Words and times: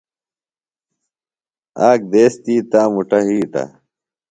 آک 1.89 1.99
دیس 2.11 2.33
تی 2.43 2.55
تا 2.71 2.81
مُٹہ 2.93 3.19
ھِیتہ۔ 3.25 3.63